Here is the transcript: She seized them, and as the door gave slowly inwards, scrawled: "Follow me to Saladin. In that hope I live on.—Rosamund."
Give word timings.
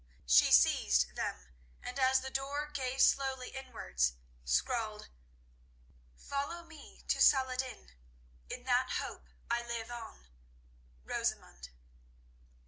She 0.25 0.51
seized 0.51 1.13
them, 1.15 1.49
and 1.83 1.99
as 1.99 2.21
the 2.21 2.31
door 2.31 2.65
gave 2.71 3.01
slowly 3.03 3.49
inwards, 3.49 4.13
scrawled: 4.43 5.09
"Follow 6.17 6.63
me 6.63 7.03
to 7.07 7.21
Saladin. 7.21 7.91
In 8.49 8.63
that 8.63 8.93
hope 8.97 9.27
I 9.51 9.61
live 9.61 9.91
on.—Rosamund." 9.91 11.69